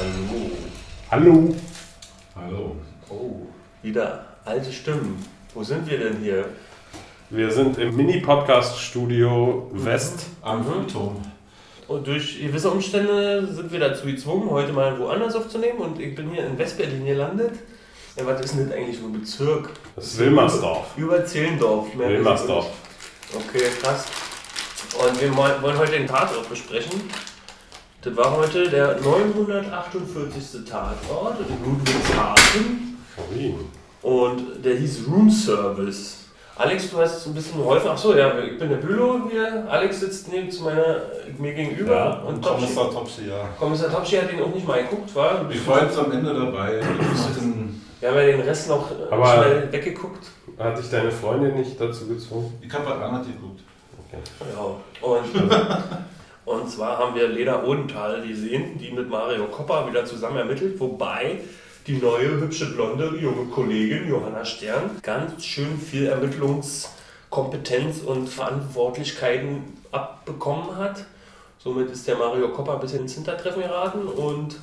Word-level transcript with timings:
Hallo. 0.00 0.50
Hallo. 1.10 1.54
Hallo. 2.34 2.76
Oh, 3.10 3.46
wieder 3.82 4.24
alte 4.46 4.72
Stimmen. 4.72 5.22
Wo 5.52 5.62
sind 5.62 5.90
wir 5.90 5.98
denn 5.98 6.16
hier? 6.22 6.46
Wir 7.28 7.50
sind 7.50 7.76
im 7.76 7.94
Mini-Podcast-Studio 7.94 9.70
West. 9.74 10.28
Am 10.40 10.64
Friedhof. 10.64 11.12
Und 11.86 12.06
durch 12.06 12.40
gewisse 12.40 12.70
Umstände 12.70 13.46
sind 13.46 13.70
wir 13.70 13.78
dazu 13.78 14.06
gezwungen, 14.06 14.48
heute 14.48 14.72
mal 14.72 14.98
woanders 14.98 15.34
aufzunehmen. 15.34 15.80
Und 15.80 16.00
ich 16.00 16.14
bin 16.14 16.30
hier 16.30 16.46
in 16.46 16.56
Westberlin 16.56 17.04
gelandet. 17.04 17.58
Ja, 18.16 18.24
was 18.24 18.40
ist 18.40 18.54
denn 18.54 18.70
das 18.70 18.78
eigentlich 18.78 18.96
für 18.96 19.04
ein 19.04 19.12
Bezirk? 19.12 19.68
Das 19.96 20.06
ist 20.06 20.18
Wilmersdorf. 20.18 20.96
Über 20.96 21.26
Zehlendorf. 21.26 21.94
Mehr 21.94 22.08
Wilmersdorf. 22.08 22.70
Okay, 23.34 23.64
krass. 23.82 24.06
Und 24.98 25.20
wir 25.20 25.36
wollen 25.36 25.60
wollen 25.60 25.76
heute 25.76 25.92
den 25.92 26.06
Tatort 26.06 26.48
besprechen. 26.48 27.02
Das 28.02 28.16
war 28.16 28.36
heute 28.36 28.68
der 28.70 28.98
948. 29.00 30.64
Tatort 30.64 31.36
in 31.40 31.70
Ludwigshafen. 31.72 32.96
Und 34.02 34.64
der 34.64 34.76
hieß 34.76 35.02
Room 35.06 35.30
Service. 35.30 36.16
Alex, 36.56 36.90
du 36.90 36.98
hast 36.98 37.26
ein 37.26 37.34
bisschen 37.34 37.58
geholfen. 37.58 37.88
Achso, 37.90 38.14
ja, 38.14 38.38
ich 38.38 38.58
bin 38.58 38.68
der 38.70 38.76
Bülow 38.76 39.28
hier. 39.30 39.66
Alex 39.68 40.00
sitzt 40.00 40.30
neben 40.32 40.50
zu 40.50 40.64
meiner, 40.64 40.96
mir 41.38 41.54
gegenüber. 41.54 41.94
Ja, 41.94 42.12
und 42.20 42.34
und 42.36 42.42
Topsy. 42.42 42.66
Kommissar 42.74 42.90
Topsy, 42.90 43.28
ja. 43.28 43.48
Kommissar 43.58 43.90
Topsy 43.90 44.16
hat 44.16 44.32
ihn 44.32 44.42
auch 44.42 44.54
nicht 44.54 44.66
mal 44.66 44.82
geguckt, 44.82 45.14
war? 45.14 45.46
Ich 45.50 45.66
war 45.66 45.82
jetzt 45.84 45.98
am 45.98 46.12
Ende 46.12 46.34
dabei. 46.34 46.80
Wir 48.00 48.08
haben 48.08 48.16
ja 48.16 48.26
den 48.26 48.40
Rest 48.40 48.68
noch 48.68 48.90
äh, 48.90 48.94
Aber- 49.10 49.26
schnell 49.42 49.72
weggeguckt. 49.72 50.26
Hat 50.58 50.78
dich 50.78 50.90
deine 50.90 51.10
Freundin 51.10 51.54
nicht 51.56 51.80
dazu 51.80 52.06
gezwungen? 52.06 52.52
Ich 52.60 52.72
habe 52.72 52.94
anderes 52.94 53.26
geguckt. 53.26 53.60
Ja. 54.12 55.06
Und, 55.06 55.24
und 56.44 56.70
zwar 56.70 56.98
haben 56.98 57.14
wir 57.14 57.28
Lena 57.28 57.62
Odenthal 57.64 58.26
gesehen, 58.26 58.78
die 58.78 58.90
mit 58.90 59.08
Mario 59.08 59.46
Kopper 59.46 59.86
wieder 59.88 60.04
zusammen 60.04 60.38
ermittelt, 60.38 60.80
wobei 60.80 61.40
die 61.86 61.98
neue 61.98 62.40
hübsche 62.40 62.74
blonde 62.74 63.16
junge 63.20 63.46
Kollegin 63.50 64.08
Johanna 64.08 64.44
Stern 64.44 64.98
ganz 65.02 65.44
schön 65.44 65.78
viel 65.78 66.06
Ermittlungskompetenz 66.06 68.00
und 68.02 68.28
Verantwortlichkeiten 68.28 69.76
abbekommen 69.90 70.76
hat. 70.76 71.04
Somit 71.58 71.90
ist 71.90 72.06
der 72.08 72.16
Mario 72.16 72.48
Kopper 72.50 72.74
ein 72.74 72.80
bisschen 72.80 73.00
ins 73.00 73.14
Hintertreffen 73.14 73.62
geraten 73.62 74.06
und 74.06 74.56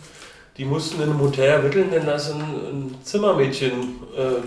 die 0.58 0.66
mussten 0.66 1.02
in 1.02 1.10
einem 1.10 1.22
Hotel 1.22 1.50
ermitteln, 1.50 1.92
denn 1.92 2.06
da 2.06 2.16
ist 2.16 2.32
ein, 2.32 2.42
ein 2.42 2.96
Zimmermädchen 3.04 3.74
äh, 4.16 4.42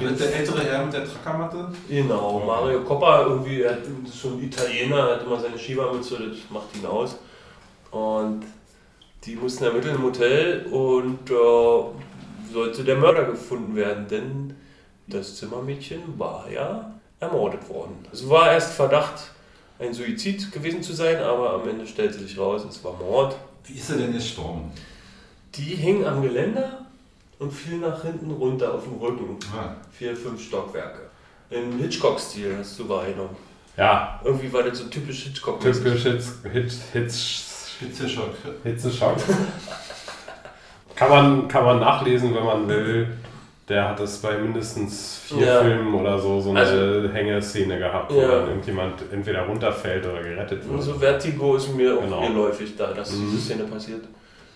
Und 0.00 0.18
der 0.18 0.34
ältere 0.34 0.64
Herr 0.64 0.84
mit 0.84 0.94
der 0.94 1.04
Trackermatte? 1.04 1.68
Genau, 1.88 2.42
Mario 2.44 2.80
Kopper, 2.82 3.26
irgendwie, 3.28 3.60
er 3.62 3.72
hat- 3.72 3.84
ein 3.86 4.42
Italiener, 4.42 5.02
hat 5.12 5.22
immer 5.24 5.38
seine 5.38 5.58
Schiebermütze, 5.58 6.16
das 6.30 6.38
macht 6.50 6.74
ihn 6.76 6.86
aus. 6.86 7.18
Und 7.90 8.42
die 9.24 9.36
mussten 9.36 9.64
ermitteln 9.64 9.96
im 9.96 10.02
Hotel 10.02 10.66
und 10.66 11.30
äh, 11.30 12.52
sollte 12.52 12.84
der 12.84 12.96
Mörder 12.96 13.24
gefunden 13.24 13.76
werden, 13.76 14.06
denn 14.08 14.56
das 15.06 15.36
Zimmermädchen 15.36 16.18
war 16.18 16.46
ja 16.50 16.92
ermordet 17.20 17.68
worden. 17.68 18.04
Es 18.12 18.28
war 18.28 18.50
erst 18.52 18.72
Verdacht, 18.72 19.30
ein 19.78 19.92
Suizid 19.92 20.50
gewesen 20.52 20.82
zu 20.82 20.92
sein, 20.94 21.18
aber 21.18 21.52
am 21.54 21.68
Ende 21.68 21.86
stellte 21.86 22.18
sich 22.18 22.38
raus, 22.38 22.62
es 22.68 22.82
war 22.82 22.94
Mord. 22.94 23.36
Wie 23.64 23.74
ist 23.74 23.90
er 23.90 23.98
denn 23.98 24.12
gestorben? 24.12 24.72
Die 25.54 25.74
hing 25.76 26.04
am 26.04 26.22
Geländer 26.22 26.81
und 27.42 27.52
fiel 27.52 27.78
nach 27.78 28.02
hinten 28.02 28.30
runter 28.30 28.72
auf 28.74 28.84
dem 28.84 28.94
Rücken. 28.94 29.36
Ah, 29.54 29.74
Vier, 29.90 30.16
fünf 30.16 30.40
Stockwerke. 30.42 31.00
Im 31.50 31.78
Hitchcock-Stil 31.78 32.56
hast 32.58 32.78
du 32.78 32.88
wahrgenommen. 32.88 33.36
Ja, 33.76 34.20
Irgendwie 34.24 34.52
war 34.52 34.62
das 34.62 34.78
so 34.78 34.84
typisch 34.84 35.24
hitchcock 35.24 35.60
typisch 35.60 36.02
Hitz, 36.02 36.34
Hitz, 36.52 36.80
Hitz, 36.92 37.76
Hitzeschock. 37.80 38.30
Hitzeschock. 38.64 39.16
kann, 40.94 41.08
man, 41.10 41.48
kann 41.48 41.64
man 41.64 41.80
nachlesen, 41.80 42.34
wenn 42.34 42.44
man 42.44 42.68
will. 42.68 43.08
Der 43.68 43.88
hat 43.88 44.00
es 44.00 44.18
bei 44.18 44.36
mindestens 44.36 45.20
vier 45.24 45.46
Ja. 45.46 45.60
Filmen 45.62 45.94
oder 45.94 46.18
so 46.18 46.40
so 46.40 46.50
eine 46.50 46.60
Also- 46.60 47.08
Hängeszene 47.12 47.78
gehabt, 47.78 48.12
wo 48.12 48.20
Ja. 48.20 48.28
dann 48.40 48.48
irgendjemand 48.48 49.00
entweder 49.12 49.42
runterfällt 49.46 50.04
oder 50.06 50.22
gerettet 50.22 50.68
wird. 50.68 50.82
So 50.82 50.94
Vertigo 50.94 51.56
ist 51.56 51.74
mir 51.74 51.96
auch 51.96 52.02
Genau. 52.02 52.26
geläufig 52.26 52.76
da, 52.76 52.88
dass 52.92 53.12
Mhm. 53.12 53.30
diese 53.30 53.42
Szene 53.42 53.64
passiert. 53.64 54.04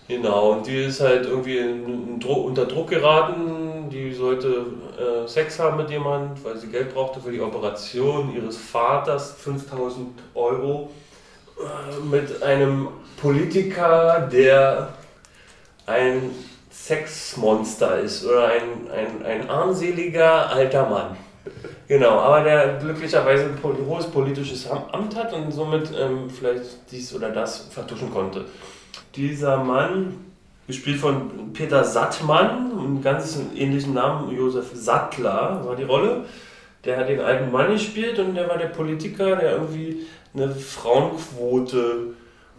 Genau, 0.07 0.51
und 0.53 0.67
die 0.67 0.83
ist 0.85 1.01
halt 1.01 1.25
irgendwie 1.25 1.57
in, 1.57 2.15
in 2.15 2.23
unter 2.23 2.65
Druck 2.65 2.89
geraten. 2.89 3.89
Die 3.89 4.13
sollte 4.13 4.65
äh, 4.97 5.27
Sex 5.27 5.59
haben 5.59 5.77
mit 5.77 5.89
jemandem, 5.89 6.41
weil 6.45 6.55
sie 6.57 6.67
Geld 6.67 6.93
brauchte 6.93 7.19
für 7.19 7.31
die 7.31 7.41
Operation 7.41 8.33
ihres 8.33 8.55
Vaters, 8.57 9.33
5000 9.33 10.07
Euro, 10.33 10.91
äh, 11.59 12.05
mit 12.05 12.41
einem 12.41 12.87
Politiker, 13.19 14.29
der 14.31 14.93
ein 15.85 16.31
Sexmonster 16.71 17.99
ist 17.99 18.25
oder 18.25 18.47
ein, 18.49 18.89
ein, 18.93 19.25
ein 19.25 19.49
armseliger 19.49 20.49
alter 20.49 20.89
Mann. 20.89 21.17
Genau, 21.87 22.19
aber 22.19 22.43
der 22.43 22.77
glücklicherweise 22.79 23.45
ein 23.45 23.59
hohes 23.87 24.07
politisches 24.07 24.69
Am- 24.69 24.85
Amt 24.91 25.15
hat 25.15 25.33
und 25.33 25.51
somit 25.51 25.89
ähm, 25.97 26.29
vielleicht 26.29 26.91
dies 26.91 27.13
oder 27.15 27.29
das 27.31 27.67
vertuschen 27.71 28.11
konnte. 28.13 28.45
Dieser 29.17 29.57
Mann, 29.57 30.13
gespielt 30.67 30.99
von 30.99 31.51
Peter 31.53 31.83
Sattmann, 31.83 32.71
einen 32.77 33.01
ganz 33.01 33.39
ähnlichen 33.55 33.93
Namen, 33.95 34.35
Josef 34.35 34.67
Sattler 34.73 35.61
war 35.65 35.75
die 35.75 35.83
Rolle. 35.83 36.25
Der 36.85 36.97
hat 36.97 37.09
den 37.09 37.19
alten 37.19 37.51
Mann 37.51 37.71
gespielt 37.71 38.19
und 38.19 38.35
der 38.35 38.47
war 38.47 38.57
der 38.57 38.67
Politiker, 38.67 39.35
der 39.35 39.53
irgendwie 39.53 40.05
eine 40.35 40.49
Frauenquote 40.53 42.13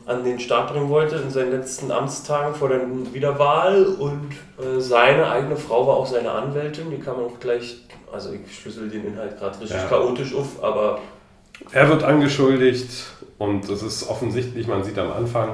an 0.07 0.25
den 0.25 0.41
Start 0.41 0.73
bringen 0.73 0.89
wollte 0.89 1.17
in 1.17 1.31
seinen 1.31 1.53
letzten 1.53 1.91
Amtstagen 1.93 2.55
vor 2.55 2.71
der 2.71 2.81
Wiederwahl 3.13 3.85
und 3.85 4.33
äh, 4.59 4.81
seine 4.81 5.31
eigene 5.31 5.57
Frau 5.57 5.87
war 5.87 5.97
auch 5.97 6.07
seine 6.07 6.31
Anwältin, 6.33 6.91
die 6.91 6.97
kann 6.99 7.17
man 7.17 7.27
auch 7.27 7.39
gleich, 7.41 7.85
also 8.11 8.31
ich 8.33 8.59
schlüssel 8.59 8.89
den 8.89 9.07
Inhalt 9.07 9.39
gerade 9.39 9.61
richtig 9.61 9.77
Ja. 9.77 9.87
chaotisch 9.87 10.35
auf, 10.35 10.63
aber 10.63 10.99
Er 11.73 11.89
wird 11.91 12.03
angeschuldigt 12.05 12.89
und 13.37 13.69
es 13.69 13.83
ist 13.83 14.09
offensichtlich, 14.09 14.67
man 14.67 14.83
sieht 14.83 14.99
am 14.99 15.13
Anfang, 15.13 15.51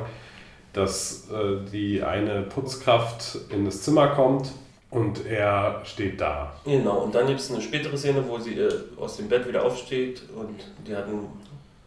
dass 0.74 1.30
äh, 1.30 1.64
die 1.72 2.02
eine 2.02 2.42
Putzkraft 2.42 3.38
in 3.48 3.64
das 3.64 3.82
Zimmer 3.82 4.08
kommt 4.08 4.52
und 4.90 5.26
er 5.26 5.80
steht 5.84 6.20
da. 6.20 6.52
genau. 6.64 6.98
Und 6.98 7.14
dann 7.14 7.26
gibt 7.26 7.40
es 7.40 7.50
eine 7.50 7.62
spätere 7.62 7.96
Szene, 7.96 8.24
wo 8.28 8.38
sie 8.38 8.58
äh, 8.58 8.70
aus 9.00 9.16
dem 9.16 9.28
Bett 9.28 9.48
wieder 9.48 9.64
aufsteht 9.64 10.22
und 10.36 10.60
die 10.86 10.94
hatten 10.94 11.20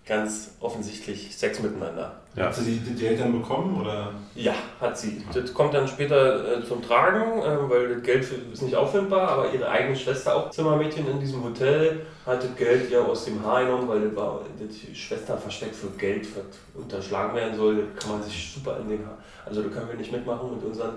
ganz 0.06 0.52
offensichtlich 0.62 1.36
Sex 1.36 1.62
miteinander. 1.62 2.16
Ja. 2.38 2.46
Hat 2.46 2.56
sie 2.56 2.66
die, 2.66 2.94
die 2.94 2.94
Geld 2.94 3.20
dann 3.20 3.32
bekommen? 3.32 3.82
Oder? 3.82 4.12
Ja, 4.36 4.54
hat 4.80 4.96
sie. 4.96 5.24
Das 5.34 5.52
kommt 5.56 5.74
dann 5.74 5.88
später 5.88 6.60
äh, 6.60 6.64
zum 6.64 6.84
Tragen, 6.84 7.42
äh, 7.42 7.70
weil 7.70 7.96
das 7.96 8.04
Geld 8.04 8.24
für, 8.24 8.36
ist 8.36 8.62
nicht 8.62 8.76
auffindbar, 8.76 9.28
aber 9.28 9.52
ihre 9.52 9.68
eigene 9.68 9.96
Schwester, 9.96 10.36
auch 10.36 10.52
Zimmermädchen 10.52 11.10
in 11.10 11.20
diesem 11.20 11.44
Hotel, 11.44 12.06
hat 12.28 12.44
das 12.44 12.56
Geld 12.56 12.92
ja 12.92 13.02
aus 13.02 13.26
dem 13.26 13.44
Haar 13.44 13.66
genommen, 13.66 13.88
weil 13.88 14.02
das 14.02 14.16
war 14.16 14.42
das 14.60 14.78
die 14.78 14.94
Schwester 14.94 15.36
versteckt 15.36 15.76
für 15.76 15.88
Geld, 15.98 16.28
was 16.36 16.44
unterschlagen 16.80 17.36
werden 17.36 17.58
soll. 17.58 17.88
Das 17.96 18.04
kann 18.04 18.20
man 18.20 18.24
sich 18.24 18.54
super 18.54 18.78
in 18.82 18.90
den 18.90 19.04
Haar. 19.04 19.18
Also 19.44 19.64
da 19.64 19.70
können 19.70 19.90
wir 19.90 19.98
nicht 19.98 20.12
mitmachen 20.12 20.52
mit 20.56 20.64
unseren 20.64 20.94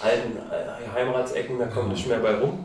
alten 0.00 0.36
äh, 0.36 0.92
Heimatsecken, 0.92 1.56
da 1.60 1.66
kommt 1.66 1.90
nicht 1.90 2.08
mehr 2.08 2.18
bei 2.18 2.34
rum. 2.34 2.64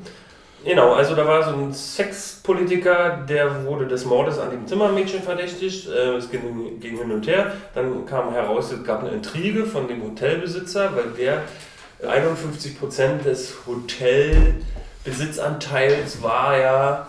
Genau, 0.66 0.94
also 0.94 1.16
da 1.16 1.26
war 1.28 1.44
so 1.44 1.52
ein 1.56 1.72
Sexpolitiker, 1.72 3.24
der 3.30 3.66
wurde 3.66 3.86
des 3.88 4.04
Mordes 4.04 4.40
an 4.40 4.50
dem 4.50 4.66
Zimmermädchen 4.66 5.22
verdächtigt. 5.22 5.88
Äh, 5.88 6.16
Es 6.16 6.32
ging, 6.32 6.80
ging 6.80 6.98
hin 6.98 7.12
und 7.12 7.28
her. 7.28 7.52
Dann 7.76 8.04
kam 8.08 8.34
heraus, 8.34 8.72
es 8.72 8.84
gab 8.84 9.02
eine 9.02 9.12
Intrige 9.12 9.68
von 9.68 9.88
dem 9.88 10.02
Hotelbesitzer, 10.04 10.96
weil 10.96 11.12
der 11.12 11.44
51% 12.04 13.22
des 13.24 13.54
Hotelbesitzanteils 13.68 16.24
war 16.24 16.58
ja 16.58 17.08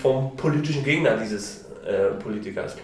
vom 0.00 0.36
politischen 0.36 0.84
Gegner 0.84 1.16
dieses 1.16 1.64
äh, 1.84 2.12
Politikers. 2.22 2.76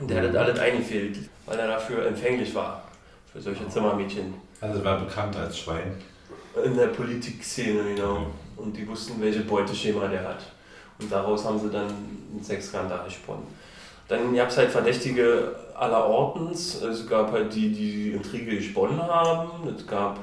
Und 0.00 0.08
der 0.10 0.22
hat 0.22 0.30
das 0.30 0.36
alles 0.36 0.58
eingefehlt, 0.58 1.18
weil 1.44 1.58
er 1.58 1.68
dafür 1.68 2.06
empfänglich 2.06 2.54
war, 2.54 2.84
für 3.30 3.42
solche 3.42 3.68
Zimmermädchen. 3.68 4.32
Also 4.62 4.82
war 4.82 4.98
bekannt 4.98 5.36
als 5.36 5.58
Schwein. 5.58 5.92
In 6.64 6.76
der 6.76 6.88
Politikszene, 6.88 7.94
genau. 7.94 8.26
Und 8.56 8.76
die 8.76 8.86
wussten, 8.86 9.20
welche 9.20 9.40
Beuteschema 9.40 10.06
der 10.08 10.22
hat. 10.28 10.44
Und 11.00 11.10
daraus 11.10 11.44
haben 11.44 11.58
sie 11.58 11.70
dann 11.70 11.86
einen 11.86 12.40
Sexskandal 12.42 13.04
gesponnen. 13.04 13.44
Dann 14.08 14.34
gab 14.34 14.48
es 14.48 14.58
halt 14.58 14.70
Verdächtige 14.70 15.54
aller 15.74 16.06
Ortens. 16.06 16.80
Es 16.82 17.08
gab 17.08 17.32
halt 17.32 17.54
die, 17.54 17.72
die 17.72 17.92
die 17.92 18.10
Intrige 18.12 18.56
gesponnen 18.56 19.00
haben. 19.00 19.66
Es 19.68 19.86
gab 19.86 20.18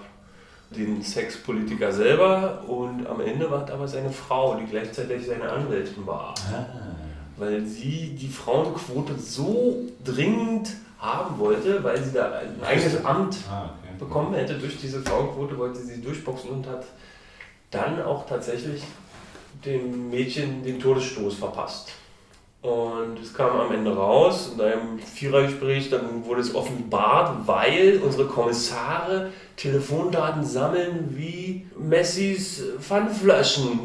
den 0.70 1.02
Sexpolitiker 1.02 1.92
selber. 1.92 2.64
Und 2.68 3.08
am 3.08 3.20
Ende 3.22 3.50
war 3.50 3.66
es 3.66 3.72
aber 3.72 3.88
seine 3.88 4.12
Frau, 4.12 4.56
die 4.56 4.66
gleichzeitig 4.66 5.26
seine 5.26 5.50
Anwältin 5.52 6.06
war. 6.06 6.36
Weil 7.38 7.66
sie 7.66 8.16
die 8.20 8.28
Frauenquote 8.28 9.18
so 9.18 9.78
dringend 10.04 10.70
haben 11.00 11.40
wollte, 11.40 11.84
weil 11.84 12.02
sie 12.04 12.12
da 12.14 12.32
ein 12.40 12.62
eigenes 12.64 13.04
Amt 13.04 13.38
Ah, 13.50 13.70
okay. 13.82 13.89
Bekommen 14.00 14.34
hätte 14.34 14.56
durch 14.56 14.78
diese 14.80 15.02
Frauenquote, 15.02 15.58
wollte 15.58 15.80
sie 15.80 16.02
durchboxen 16.02 16.50
und 16.50 16.68
hat 16.68 16.86
dann 17.72 18.02
auch 18.02 18.26
tatsächlich 18.26 18.82
dem 19.66 20.10
Mädchen 20.10 20.64
den 20.64 20.80
Todesstoß 20.80 21.36
verpasst. 21.36 21.92
Und 22.62 23.18
es 23.22 23.34
kam 23.34 23.58
am 23.58 23.72
Ende 23.72 23.96
raus, 23.96 24.52
in 24.54 24.60
einem 24.62 25.00
Vierergespräch, 25.00 25.90
dann 25.90 26.26
wurde 26.26 26.42
es 26.42 26.54
offenbart, 26.54 27.48
weil 27.48 28.02
unsere 28.04 28.26
Kommissare 28.26 29.30
Telefondaten 29.56 30.44
sammeln 30.44 31.08
wie 31.16 31.66
Messis 31.78 32.62
Pfandflaschen. 32.80 33.80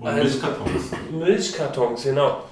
Und 0.00 0.06
Also- 0.06 0.22
Milchkartons. 0.22 0.82
Milchkartons, 1.12 2.02
genau. 2.02 2.44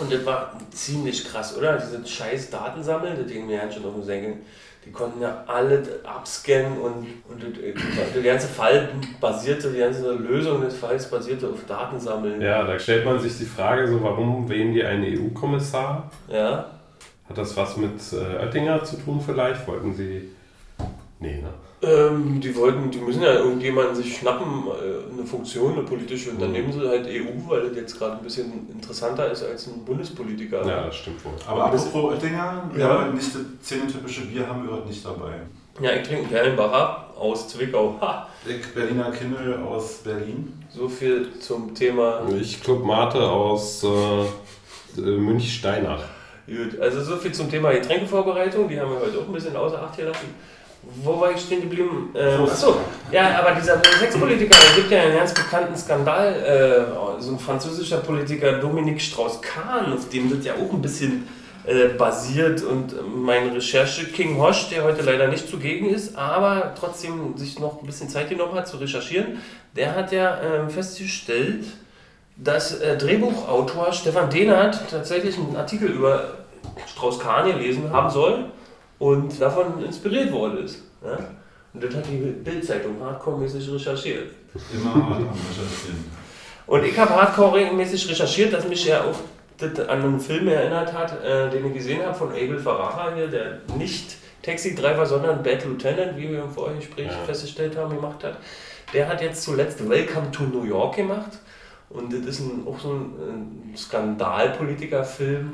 Und 0.00 0.10
das 0.10 0.24
war 0.24 0.58
ziemlich 0.72 1.24
krass, 1.24 1.56
oder? 1.56 1.76
Diese 1.76 2.04
scheiß 2.06 2.48
Daten 2.50 2.82
sammeln, 2.82 3.16
das 3.22 3.30
ging 3.30 3.46
mir 3.46 3.58
ganz 3.58 3.74
schön 3.74 3.84
auf 3.84 3.94
den 3.94 4.02
Senkel. 4.04 4.36
Die 4.86 4.92
konnten 4.92 5.20
ja 5.22 5.44
alle 5.46 5.82
abscannen 6.04 6.78
und, 6.78 7.06
und 7.28 7.42
das- 7.42 8.12
der 8.14 8.22
ganze 8.22 8.48
Fall 8.48 8.88
basierte, 9.20 9.70
die 9.72 9.78
ganze 9.78 10.12
Lösung 10.12 10.60
des 10.60 10.76
Falls 10.76 11.08
basierte 11.10 11.48
auf 11.48 11.64
Datensammeln. 11.66 12.40
Ja, 12.40 12.64
da 12.64 12.78
stellt 12.78 13.04
man 13.04 13.18
sich 13.18 13.36
die 13.38 13.44
Frage, 13.46 13.88
so 13.88 14.02
warum 14.02 14.48
wählen 14.48 14.72
die 14.74 14.84
einen 14.84 15.04
EU-Kommissar? 15.04 16.10
ja. 16.28 16.70
Hat 17.26 17.38
das 17.38 17.56
was 17.56 17.78
mit 17.78 17.92
äh, 18.12 18.36
Oettinger 18.44 18.84
zu 18.84 18.96
tun 18.98 19.18
vielleicht? 19.24 19.66
Wollten 19.66 19.94
sie. 19.94 20.28
Nee, 21.20 21.36
ne? 21.40 21.48
Ähm, 21.86 22.40
die 22.40 22.54
wollten, 22.56 22.90
die 22.90 22.98
müssen 22.98 23.22
ja 23.22 23.34
irgendjemanden 23.34 23.94
sich 23.94 24.16
schnappen, 24.18 24.64
äh, 24.68 25.12
eine 25.12 25.26
Funktion, 25.26 25.72
eine 25.72 25.82
politische, 25.82 26.30
und 26.30 26.40
dann 26.40 26.48
Mhm. 26.48 26.54
nehmen 26.54 26.72
sie 26.72 26.88
halt 26.88 27.06
EU, 27.06 27.48
weil 27.48 27.68
das 27.68 27.76
jetzt 27.76 27.98
gerade 27.98 28.16
ein 28.18 28.22
bisschen 28.24 28.68
interessanter 28.72 29.30
ist 29.30 29.42
als 29.42 29.66
ein 29.66 29.84
Bundespolitiker. 29.84 30.66
Ja, 30.66 30.86
das 30.86 30.96
stimmt 30.96 31.24
wohl. 31.24 31.32
Aber 31.46 31.66
apropos 31.66 32.12
Oettinger, 32.14 32.70
wir 32.72 32.80
Ja. 32.84 32.88
haben 32.90 33.04
heute 33.06 33.16
nicht 33.16 33.34
das 33.34 33.42
zähnetypische 33.62 34.22
Bier 34.26 34.48
haben 34.48 34.66
wir 34.66 34.74
heute 34.76 34.88
nicht 34.88 35.04
dabei. 35.04 35.40
Ja, 35.80 35.90
ich 35.92 36.02
trinke 36.06 36.22
einen 36.22 36.28
Perlenbacher 36.30 37.06
aus 37.18 37.48
Zwickau. 37.48 37.96
Ha! 38.00 38.28
Ich 38.46 38.74
Berliner 38.74 39.10
Kindle 39.10 39.58
aus 39.64 39.98
Berlin. 40.04 40.52
So 40.70 40.88
viel 40.88 41.38
zum 41.40 41.74
Thema. 41.74 42.20
Ich 42.40 42.62
Club 42.62 42.84
Mate 42.84 43.20
aus 43.20 43.82
äh, 43.82 45.00
äh, 45.00 45.00
Münch-Steinach. 45.18 46.02
Gut, 46.46 46.78
also 46.80 47.02
so 47.02 47.16
viel 47.16 47.32
zum 47.32 47.50
Thema 47.50 47.72
Getränkevorbereitung. 47.72 48.68
Die 48.68 48.78
haben 48.78 48.92
wir 48.92 49.00
heute 49.00 49.18
auch 49.18 49.26
ein 49.26 49.32
bisschen 49.32 49.56
außer 49.56 49.82
Acht 49.82 49.96
gelassen. 49.96 50.28
Wo 51.02 51.20
war 51.20 51.32
ich 51.32 51.40
stehen 51.40 51.62
geblieben? 51.62 52.10
Ähm, 52.14 52.42
achso, 52.42 52.76
ja, 53.10 53.38
aber 53.38 53.58
dieser 53.60 53.80
Sexpolitiker, 53.98 54.56
es 54.56 54.76
gibt 54.76 54.90
ja 54.90 55.02
einen 55.02 55.16
ganz 55.16 55.34
bekannten 55.34 55.76
Skandal, 55.76 56.34
äh, 56.34 57.20
so 57.22 57.32
ein 57.32 57.38
französischer 57.38 57.98
Politiker, 57.98 58.58
Dominique 58.58 59.00
Strauss-Kahn, 59.00 59.92
auf 59.92 60.08
dem 60.08 60.30
das 60.30 60.44
ja 60.44 60.54
auch 60.54 60.72
ein 60.72 60.82
bisschen 60.82 61.28
äh, 61.66 61.88
basiert 61.88 62.62
und 62.62 62.92
äh, 62.92 62.96
mein 63.02 63.48
Recherche 63.50 64.06
King 64.06 64.38
Hosch, 64.38 64.68
der 64.68 64.84
heute 64.84 65.02
leider 65.02 65.28
nicht 65.28 65.48
zugegen 65.48 65.88
ist, 65.88 66.16
aber 66.16 66.74
trotzdem 66.78 67.36
sich 67.36 67.58
noch 67.58 67.80
ein 67.80 67.86
bisschen 67.86 68.08
Zeit 68.08 68.28
genommen 68.28 68.54
hat 68.54 68.68
zu 68.68 68.76
recherchieren, 68.76 69.38
der 69.74 69.94
hat 69.94 70.12
ja 70.12 70.40
ähm, 70.42 70.70
festgestellt, 70.70 71.64
dass 72.36 72.80
äh, 72.80 72.96
Drehbuchautor 72.98 73.92
Stefan 73.92 74.28
Dehnert 74.28 74.78
tatsächlich 74.90 75.36
einen 75.38 75.56
Artikel 75.56 75.88
über 75.88 76.34
Strauss-Kahn 76.86 77.50
gelesen 77.50 77.90
haben 77.92 78.10
soll 78.10 78.50
und 78.98 79.40
davon 79.40 79.84
inspiriert 79.84 80.32
worden 80.32 80.64
ist. 80.64 80.82
Ja? 81.04 81.18
Und 81.72 81.82
das 81.82 81.94
hat 81.94 82.04
die 82.06 82.18
Bild-Zeitung 82.18 82.96
hardcore-mäßig 83.00 83.72
recherchiert. 83.72 84.30
Immer 84.72 84.94
hart 84.94 85.20
am 85.22 85.28
Recherchieren. 85.28 86.04
Und 86.66 86.84
ich 86.84 86.98
habe 86.98 87.10
hardcore-mäßig 87.14 88.08
recherchiert, 88.08 88.52
dass 88.52 88.66
mich 88.68 88.84
ja 88.86 89.02
auch 89.02 89.16
das 89.58 89.78
an 89.88 90.02
einen 90.02 90.20
Film 90.20 90.48
erinnert 90.48 90.92
hat, 90.92 91.22
äh, 91.24 91.50
den 91.50 91.66
ich 91.66 91.74
gesehen 91.74 92.02
habe 92.04 92.14
von 92.14 92.30
Abel 92.30 92.58
Ferrara 92.58 93.12
hier, 93.14 93.28
der 93.28 93.60
nicht 93.76 94.16
Taxi-Driver, 94.42 95.06
sondern 95.06 95.42
Bad 95.42 95.64
Lieutenant, 95.64 96.16
wie 96.16 96.28
wir 96.30 96.42
im 96.44 96.50
Vorgespräch 96.50 97.06
Ja. 97.06 97.18
festgestellt 97.26 97.76
haben, 97.76 97.94
gemacht 97.94 98.22
hat. 98.24 98.38
Der 98.92 99.08
hat 99.08 99.20
jetzt 99.22 99.42
zuletzt 99.42 99.88
Welcome 99.88 100.30
to 100.30 100.44
New 100.44 100.64
York 100.64 100.96
gemacht. 100.96 101.38
Und 101.90 102.12
das 102.12 102.20
ist 102.26 102.40
ein, 102.40 102.66
auch 102.66 102.78
so 102.78 102.90
ein, 102.92 103.70
ein 103.70 103.76
Skandalpolitiker-Film 103.76 105.52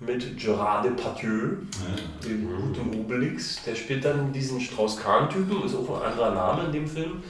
mit 0.00 0.36
Gerard 0.38 0.84
Depardieu, 0.84 1.52
Ja. 1.72 2.28
dem 2.28 2.65
Obelix. 3.06 3.62
Der 3.64 3.74
spielt 3.74 4.04
dann 4.04 4.32
diesen 4.32 4.60
Strauß-Kahn-Typen, 4.60 5.64
ist 5.64 5.74
auch 5.76 6.00
ein 6.02 6.12
anderer 6.12 6.32
Name 6.32 6.64
in 6.66 6.72
dem 6.72 6.86
Film. 6.86 7.22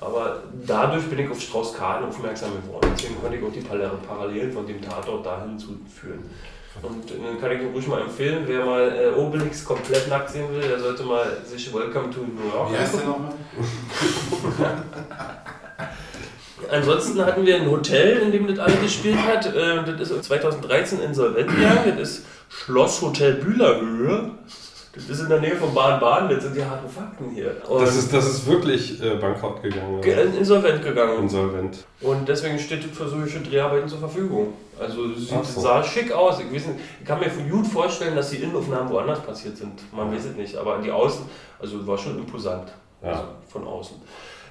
Aber 0.00 0.42
dadurch 0.66 1.04
bin 1.06 1.18
ich 1.18 1.30
auf 1.30 1.40
Strauß-Kahn 1.40 2.04
aufmerksam 2.04 2.50
geworden. 2.62 2.88
Deswegen 2.96 3.20
konnte 3.20 3.36
ich 3.36 3.44
auch 3.44 3.52
die 3.52 3.60
Parallel- 3.60 3.98
Parallelen 4.06 4.52
von 4.52 4.66
dem 4.66 4.80
Tatort 4.80 5.26
dahin 5.26 5.58
zuführen. 5.58 6.22
Und 6.80 7.10
dann 7.10 7.40
kann 7.40 7.50
ich 7.50 7.60
ruhig 7.74 7.88
mal 7.88 8.02
empfehlen, 8.02 8.44
wer 8.46 8.64
mal 8.64 8.92
äh, 8.92 9.18
Obelix 9.18 9.64
komplett 9.64 10.08
nackt 10.08 10.30
sehen 10.30 10.46
will, 10.52 10.60
der 10.62 10.78
sollte 10.78 11.02
mal 11.02 11.26
sich 11.44 11.74
Welcome 11.74 12.10
to 12.10 12.20
New 12.20 12.48
York 12.54 12.72
Wie 12.72 12.76
heißt 12.78 12.94
der 12.94 13.04
nochmal? 13.06 13.32
Ansonsten 16.70 17.24
hatten 17.24 17.44
wir 17.46 17.56
ein 17.56 17.68
Hotel, 17.68 18.18
in 18.18 18.30
dem 18.30 18.46
das 18.46 18.58
alles 18.60 18.80
gespielt 18.80 19.18
hat. 19.26 19.46
Äh, 19.54 19.82
Das 19.98 20.10
ist 20.10 20.24
2013 20.24 21.00
insolvent 21.00 21.48
gegangen. 21.50 21.94
Das 21.98 22.10
ist 22.10 22.26
Schlosshotel 22.48 23.34
Bühlerhöhe. 23.34 24.30
Das 24.94 25.08
ist 25.08 25.20
in 25.20 25.28
der 25.28 25.40
Nähe 25.40 25.54
von 25.54 25.72
Baden-Baden. 25.74 26.30
Das 26.30 26.42
sind 26.44 26.56
die 26.56 26.64
harten 26.64 26.88
Fakten 26.88 27.30
hier. 27.30 27.54
Und 27.68 27.82
Das 27.82 27.94
ist, 27.96 28.12
das 28.12 28.26
ist 28.26 28.46
wirklich 28.46 29.00
äh, 29.02 29.16
bankrott 29.16 29.62
gegangen. 29.62 30.00
ge- 30.00 30.14
Oder? 30.14 30.24
insolvent 30.38 30.82
gegangen. 30.82 31.22
Insolvent. 31.22 31.84
Und 32.00 32.28
deswegen 32.28 32.58
steht 32.58 32.84
für 32.84 33.06
solche 33.08 33.40
Dreharbeiten 33.40 33.88
zur 33.88 33.98
Verfügung. 33.98 34.54
Also 34.80 35.06
es 35.10 35.28
sieht, 35.28 35.44
so. 35.44 35.60
sah 35.60 35.82
schick 35.84 36.10
aus. 36.12 36.40
Ich, 36.40 36.50
nicht, 36.50 36.64
ich 37.00 37.06
kann 37.06 37.20
mir 37.20 37.28
gut 37.50 37.66
vorstellen, 37.66 38.16
dass 38.16 38.30
die 38.30 38.36
Innenaufnahmen 38.38 38.90
woanders 38.90 39.20
passiert 39.20 39.56
sind. 39.56 39.72
Man 39.92 40.10
weiß 40.12 40.24
es 40.26 40.36
nicht. 40.36 40.56
Aber 40.56 40.78
die 40.78 40.90
Außen, 40.90 41.24
also 41.60 41.86
war 41.86 41.98
schon 41.98 42.18
imposant. 42.18 42.72
Ja. 43.02 43.10
Also 43.10 43.24
von 43.48 43.66
außen. 43.66 43.96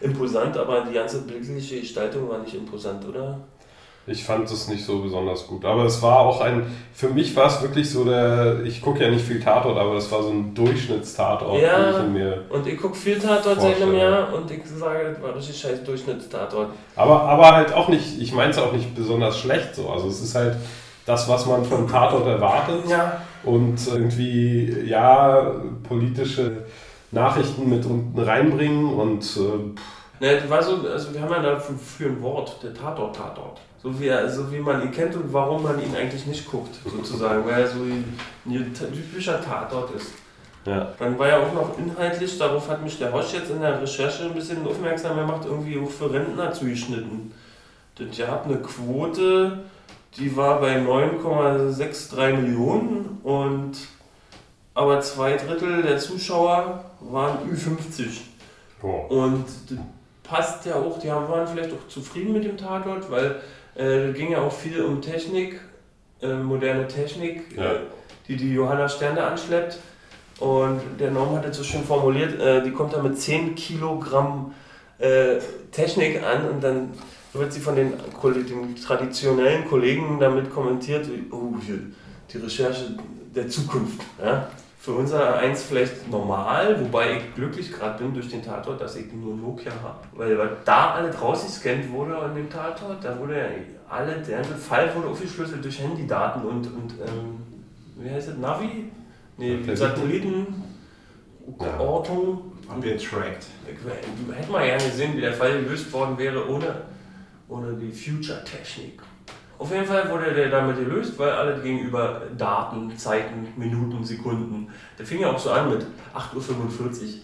Imposant, 0.01 0.55
aber 0.57 0.81
die 0.81 0.93
ganze 0.93 1.21
bildliche 1.21 1.79
Gestaltung 1.79 2.29
war 2.29 2.37
nicht 2.39 2.53
imposant, 2.53 3.03
oder? 3.07 3.39
Ich 4.09 4.23
fand 4.23 4.49
es 4.49 4.69
nicht 4.69 4.85
so 4.85 4.99
besonders 4.99 5.47
gut. 5.47 5.65
Aber 5.65 5.83
es 5.83 6.01
war 6.01 6.21
auch 6.21 6.39
ein, 6.39 6.65
für 6.93 7.09
mich 7.09 7.35
war 7.35 7.47
es 7.47 7.61
wirklich 7.61 7.89
so 7.91 8.05
der, 8.05 8.63
ich 8.63 8.81
gucke 8.81 9.03
ja 9.03 9.11
nicht 9.11 9.25
viel 9.25 9.41
Tatort, 9.41 9.77
aber 9.77 9.95
das 9.95 10.09
war 10.09 10.23
so 10.23 10.29
ein 10.29 10.53
Durchschnittstatort, 10.55 11.61
Ja. 11.61 11.89
ich. 11.89 12.49
Und 12.49 12.65
ich 12.67 12.79
gucke 12.79 12.95
viel 12.95 13.19
Tatort 13.19 13.59
seit 13.59 13.81
einem. 13.81 13.93
Jahr 13.95 14.33
und 14.33 14.49
ich 14.49 14.61
sage, 14.65 15.13
das 15.13 15.21
war 15.21 15.35
richtig 15.35 15.59
scheiß 15.59 15.83
Durchschnittstatort. 15.83 16.69
Aber, 16.95 17.23
aber 17.23 17.51
halt 17.51 17.73
auch 17.73 17.89
nicht, 17.89 18.21
ich 18.21 18.31
meine 18.33 18.51
es 18.51 18.57
auch 18.57 18.71
nicht 18.71 18.95
besonders 18.95 19.37
schlecht 19.39 19.75
so. 19.75 19.89
Also 19.89 20.07
es 20.07 20.21
ist 20.21 20.35
halt 20.35 20.55
das, 21.05 21.27
was 21.27 21.45
man 21.45 21.65
vom 21.65 21.85
Tatort 21.89 22.27
erwartet. 22.27 22.89
Ja. 22.89 23.21
Und 23.43 23.75
irgendwie, 23.87 24.83
ja, 24.85 25.51
politische 25.87 26.65
Nachrichten 27.11 27.69
mit 27.69 27.85
unten 27.85 28.17
reinbringen 28.19 28.93
und 28.93 29.23
äh, 29.37 29.79
Ne, 30.19 30.41
war 30.47 30.63
so, 30.63 30.77
also 30.91 31.13
wir 31.13 31.21
haben 31.21 31.31
ja 31.31 31.41
dafür 31.43 31.77
für 31.77 32.05
ein 32.05 32.21
Wort, 32.23 32.57
der 32.63 32.73
Tatort-Tatort. 32.73 33.59
So 33.81 33.99
wie, 33.99 34.07
er, 34.07 34.29
so 34.29 34.51
wie 34.51 34.59
man 34.59 34.81
ihn 34.81 34.91
kennt 34.91 35.15
und 35.15 35.31
warum 35.31 35.63
man 35.63 35.81
ihn 35.81 35.95
eigentlich 35.95 36.25
nicht 36.25 36.49
guckt, 36.49 36.75
sozusagen, 36.83 37.45
weil 37.45 37.61
er 37.61 37.67
so 37.67 37.79
ein, 37.79 38.17
ein 38.45 38.73
typischer 38.73 39.41
Tatort 39.41 39.95
ist. 39.95 40.13
ja. 40.65 40.93
Dann 40.97 41.17
war 41.19 41.27
ja 41.27 41.39
auch 41.39 41.53
noch 41.53 41.77
inhaltlich, 41.77 42.37
darauf 42.39 42.67
hat 42.69 42.83
mich 42.83 42.97
der 42.97 43.13
Hosch 43.13 43.33
jetzt 43.33 43.51
in 43.51 43.61
der 43.61 43.79
Recherche 43.79 44.25
ein 44.25 44.33
bisschen 44.33 44.65
aufmerksam 44.65 45.17
gemacht, 45.17 45.45
irgendwie 45.45 45.79
auch 45.79 45.89
für 45.89 46.11
Rentner 46.11 46.51
zugeschnitten. 46.51 47.31
Das 47.95 48.17
ihr 48.17 48.27
habt 48.27 48.45
eine 48.45 48.57
Quote, 48.57 49.59
die 50.17 50.35
war 50.35 50.59
bei 50.59 50.77
9,63 50.77 52.33
Millionen 52.33 53.19
und 53.23 53.77
aber 54.73 55.01
zwei 55.01 55.35
Drittel 55.35 55.81
der 55.81 55.97
Zuschauer 55.97 56.85
waren 56.99 57.37
Ü50. 57.49 58.21
Boah. 58.79 59.09
Und 59.09 59.45
passt 60.29 60.65
ja 60.65 60.75
auch, 60.75 60.99
die 60.99 61.11
haben- 61.11 61.27
waren 61.29 61.47
vielleicht 61.47 61.71
auch 61.71 61.87
zufrieden 61.87 62.33
mit 62.33 62.43
dem 62.43 62.57
Tatort, 62.57 63.09
weil 63.11 63.35
äh, 63.75 64.11
ging 64.13 64.31
ja 64.31 64.41
auch 64.41 64.51
viel 64.51 64.81
um 64.81 65.01
Technik, 65.01 65.59
äh, 66.21 66.33
moderne 66.33 66.87
Technik, 66.87 67.55
Ja. 67.55 67.73
äh, 67.73 67.79
die 68.27 68.35
die 68.35 68.53
Johanna 68.53 68.89
Sterne 68.89 69.21
anschleppt. 69.23 69.77
Und 70.39 70.81
der 70.99 71.11
Norm 71.11 71.35
hat 71.35 71.45
es 71.45 71.57
so 71.57 71.63
schön 71.63 71.83
formuliert, 71.83 72.39
äh, 72.39 72.63
die 72.63 72.71
kommt 72.71 72.93
da 72.93 73.01
mit 73.01 73.19
10 73.19 73.55
Kilogramm 73.55 74.53
äh, 74.99 75.37
Technik 75.71 76.23
an 76.23 76.49
und 76.49 76.63
dann 76.63 76.89
wird 77.33 77.53
sie 77.53 77.59
von 77.59 77.75
den, 77.75 77.93
den 78.23 78.75
traditionellen 78.75 79.67
Kollegen 79.67 80.19
damit 80.19 80.49
kommentiert, 80.51 81.07
oh, 81.31 81.53
die 82.33 82.37
Recherche 82.39 82.97
der 83.35 83.47
Zukunft. 83.47 84.01
Ja? 84.23 84.47
Für 84.87 84.93
unser 84.93 85.35
eins 85.35 85.63
vielleicht 85.63 86.09
normal, 86.09 86.79
wobei 86.79 87.17
ich 87.17 87.35
glücklich 87.35 87.73
gerade 87.73 88.01
bin 88.01 88.13
durch 88.13 88.29
den 88.29 88.41
Tatort, 88.41 88.79
dass 88.79 88.95
ich 88.95 89.11
nur 89.11 89.35
Nokia 89.35 89.73
habe. 89.83 89.99
Weil, 90.13 90.37
weil 90.37 90.55
da 90.63 90.91
alles 90.91 91.21
rausgescannt 91.21 91.91
wurde 91.91 92.17
an 92.17 92.33
dem 92.33 92.49
Tatort, 92.49 93.03
da 93.03 93.19
wurde 93.19 93.37
ja 93.37 93.47
alle, 93.89 94.13
der 94.21 94.37
ganze 94.37 94.55
Fall 94.55 94.89
wurde 94.95 95.09
aufgeschlüsselt 95.09 95.61
durch 95.61 95.81
Handydaten 95.81 96.41
und, 96.43 96.67
und 96.67 96.93
ähm, 97.05 97.37
wie 97.97 98.09
heißt 98.09 98.29
das, 98.29 98.37
Navi? 98.37 98.85
Nee, 99.35 99.57
Satelliten. 99.75 99.75
Satelliten, 99.75 100.63
Ja. 101.59 101.79
Ortung. 101.81 102.53
Haben 102.69 102.81
wir 102.81 102.97
tracked. 102.97 103.45
Ich 103.65 104.37
hätte 104.37 104.49
mal 104.53 104.65
gerne 104.65 104.85
gesehen, 104.85 105.17
wie 105.17 105.21
der 105.21 105.33
Fall 105.33 105.63
gelöst 105.63 105.91
worden 105.91 106.17
wäre 106.17 106.49
ohne, 106.49 106.83
ohne 107.49 107.73
die 107.73 107.91
Future-Technik. 107.91 109.01
Auf 109.59 109.71
jeden 109.71 109.85
Fall 109.85 110.09
wurde 110.09 110.33
der 110.33 110.49
damit 110.49 110.77
gelöst, 110.77 111.17
weil 111.17 111.31
alle 111.31 111.59
gegenüber 111.61 112.21
Daten, 112.37 112.95
Zeiten, 112.97 113.47
Minuten, 113.55 114.03
Sekunden. 114.03 114.67
Der 114.99 115.05
fing 115.05 115.19
ja 115.19 115.31
auch 115.31 115.39
so 115.39 115.49
an 115.49 115.69
mit 115.69 115.83
8.45 116.15 117.21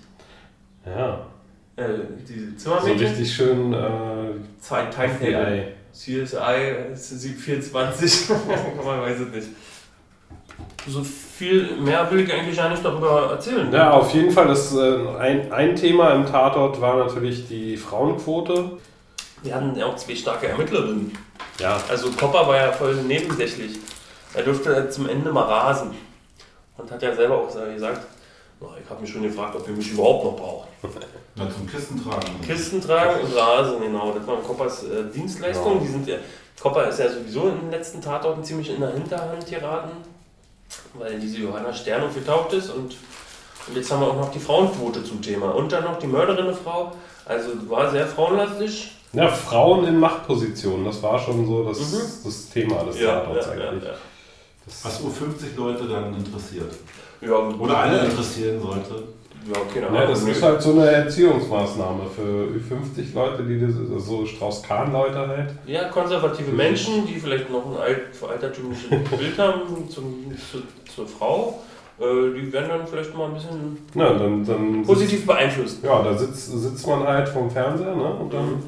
Ja. 0.85 1.07
Uhr. 1.09 1.25
Äh, 1.75 1.87
diese 2.27 2.51
So 2.57 2.71
Zimmermädchen. 2.71 3.07
richtig 3.07 3.33
schön 3.33 3.73
äh, 3.73 3.87
Zeit, 4.59 4.91
Timetable. 4.93 5.73
FBI. 5.91 6.25
CSI 6.25 7.29
24, 7.35 8.29
man 8.83 9.01
weiß 9.01 9.19
es 9.19 9.29
nicht. 9.35 9.47
So 10.87 11.03
viel 11.03 11.77
mehr 11.77 12.09
will 12.11 12.21
ich 12.21 12.33
eigentlich 12.33 12.57
gar 12.57 12.69
nicht 12.69 12.83
darüber 12.83 13.29
erzählen. 13.31 13.71
Ja, 13.71 13.91
auf 13.91 14.11
jeden 14.13 14.31
Fall. 14.31 14.47
Das, 14.47 14.75
äh, 14.75 14.97
ein, 15.19 15.51
ein 15.51 15.75
Thema 15.75 16.11
im 16.13 16.25
Tatort 16.25 16.81
war 16.81 16.97
natürlich 17.05 17.47
die 17.47 17.77
Frauenquote. 17.77 18.71
Wir 19.43 19.55
hatten 19.55 19.75
ja 19.75 19.85
auch 19.85 19.95
zwei 19.95 20.15
starke 20.15 20.47
Ermittlerinnen. 20.47 21.11
Ja, 21.59 21.79
Also 21.89 22.11
Kopper 22.11 22.47
war 22.47 22.55
ja 22.57 22.71
voll 22.71 22.95
nebensächlich. 22.95 23.79
Er 24.33 24.43
durfte 24.43 24.89
zum 24.89 25.07
Ende 25.07 25.31
mal 25.31 25.43
rasen. 25.43 25.91
Und 26.77 26.89
hat 26.91 27.01
ja 27.01 27.15
selber 27.15 27.37
auch 27.37 27.47
gesagt, 27.47 28.01
"Oh, 28.59 28.67
ich 28.83 28.89
habe 28.89 29.01
mich 29.01 29.11
schon 29.11 29.21
gefragt, 29.21 29.55
ob 29.55 29.67
ihr 29.67 29.75
mich 29.75 29.91
überhaupt 29.91 30.25
noch 30.25 30.35
braucht. 30.35 30.67
Na, 31.35 31.47
zum 31.49 31.67
Kisten 31.67 32.03
tragen. 32.03 32.41
Kisten 32.45 32.81
tragen 32.81 33.21
und 33.21 33.35
rasen, 33.35 33.79
genau. 33.79 34.11
Das 34.11 34.25
waren 34.27 34.43
Koppers 34.43 34.83
äh, 34.83 35.03
Dienstleistungen. 35.13 35.79
Ja. 35.79 35.83
Die 35.85 35.91
sind 35.91 36.07
ja, 36.07 36.15
Kopper 36.59 36.87
ist 36.87 36.99
ja 36.99 37.09
sowieso 37.09 37.49
in 37.49 37.59
den 37.61 37.71
letzten 37.71 38.01
Tatorten 38.01 38.43
ziemlich 38.43 38.69
in 38.69 38.79
der 38.81 38.91
Hinterhand 38.91 39.45
geraten, 39.47 39.91
weil 40.95 41.19
diese 41.19 41.37
Johanna 41.37 41.73
Stern 41.73 42.03
aufgetaucht 42.03 42.53
ist. 42.53 42.69
Und, 42.69 42.95
und 43.67 43.75
jetzt 43.75 43.91
haben 43.91 44.01
wir 44.01 44.07
auch 44.07 44.15
noch 44.17 44.31
die 44.31 44.39
Frauenquote 44.39 45.03
zum 45.03 45.21
Thema. 45.21 45.53
Und 45.55 45.71
dann 45.71 45.83
noch 45.83 45.99
die 45.99 46.07
Mörderin-Frau. 46.07 46.91
Also 47.25 47.49
war 47.69 47.89
sehr 47.91 48.07
frauenlastig. 48.07 48.91
Ja, 49.13 49.27
Frauen 49.27 49.85
in 49.87 49.99
Machtpositionen, 49.99 50.85
das 50.85 51.01
war 51.03 51.19
schon 51.19 51.45
so 51.45 51.63
das, 51.63 51.79
Mhm. 51.79 51.97
das 52.25 52.49
Thema 52.49 52.83
des 52.83 52.99
Ja, 52.99 53.19
Tatorts 53.19 53.47
ja, 53.47 53.55
ja, 53.63 53.69
eigentlich. 53.69 53.83
ja. 53.83 53.89
Das, 54.65 54.85
Was 54.85 55.01
U50 55.01 55.55
Leute 55.57 55.87
dann 55.87 56.15
interessiert. 56.15 56.71
Ja, 57.21 57.37
Oder 57.37 57.77
alle 57.77 58.05
interessieren 58.05 58.59
sollte. 58.61 59.03
Ja, 59.45 59.59
keine 59.73 59.87
Ahnung. 59.87 59.99
ja, 60.01 60.07
das 60.07 60.23
ist 60.23 60.41
halt 60.41 60.61
so 60.61 60.71
eine 60.71 60.89
Erziehungsmaßnahme 60.89 62.03
für 62.15 62.47
Ü50 62.47 63.13
Leute, 63.13 63.43
die 63.43 63.59
das, 63.59 64.05
so 64.05 64.25
Strauß-Kahn-Leute 64.25 65.17
halt. 65.27 65.49
Ja, 65.65 65.89
konservative 65.89 66.51
Menschen, 66.51 67.05
die 67.05 67.15
vielleicht 67.19 67.49
noch 67.51 67.65
ein 67.65 67.77
alt, 67.81 68.01
altertümliches 68.25 68.89
Bild 69.17 69.37
haben 69.37 69.89
zum, 69.89 70.31
zu, 70.49 70.59
zur 70.95 71.05
Frau, 71.07 71.59
äh, 71.99 72.03
die 72.39 72.53
werden 72.53 72.69
dann 72.69 72.87
vielleicht 72.87 73.13
mal 73.17 73.25
ein 73.27 73.33
bisschen 73.33 73.77
Ja, 73.95 74.13
dann, 74.13 74.45
dann 74.45 74.83
positiv 74.83 75.25
beeinflusst. 75.25 75.83
Ja, 75.83 76.01
da 76.01 76.17
sitzt, 76.17 76.49
sitzt 76.61 76.87
man 76.87 77.03
halt 77.05 77.27
vom 77.27 77.51
Fernseher 77.51 77.95
ne? 77.95 78.13
und 78.21 78.33
dann 78.33 78.63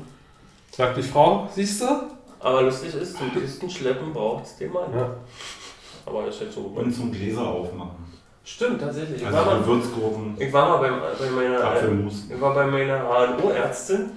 sagt 0.75 0.97
die 0.97 1.01
Frau, 1.03 1.47
siehst 1.53 1.81
du? 1.81 1.85
Aber 2.39 2.61
lustig 2.63 2.93
ist, 2.93 3.17
zum 3.17 3.33
Kisten 3.33 3.69
schleppen 3.69 4.13
braucht 4.13 4.45
es 4.45 4.57
den 4.57 4.71
Mann. 4.71 4.91
Ja. 4.93 5.15
Aber 6.05 6.25
das 6.25 6.35
ist 6.35 6.41
halt 6.41 6.53
so. 6.53 6.61
Und 6.75 6.93
zum 6.93 7.11
Gläser 7.11 7.47
aufmachen. 7.47 8.05
Stimmt, 8.43 8.79
tatsächlich. 8.79 9.21
Ich 9.21 9.25
Also 9.27 9.37
war 9.39 9.45
mal, 9.45 9.65
Würzgurken, 9.65 10.35
ich 10.39 10.53
war 10.53 10.69
mal 10.69 10.77
bei, 10.77 10.89
bei 11.17 11.29
meiner, 11.31 11.63
Apfelmus. 11.63 12.25
ich 12.29 12.39
war 12.39 12.53
bei 12.53 12.67
meiner 12.67 12.99
HNO-Ärztin 13.39 14.11